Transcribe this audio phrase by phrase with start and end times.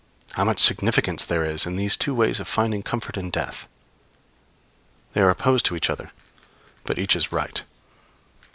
[0.31, 3.67] How much significance there is in these two ways of finding comfort in death.
[5.13, 6.11] They are opposed to each other,
[6.85, 7.61] but each is right.